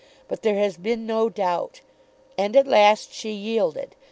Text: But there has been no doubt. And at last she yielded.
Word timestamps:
But 0.27 0.41
there 0.41 0.55
has 0.55 0.77
been 0.77 1.05
no 1.05 1.29
doubt. 1.29 1.81
And 2.35 2.55
at 2.55 2.65
last 2.65 3.13
she 3.13 3.31
yielded. 3.33 3.95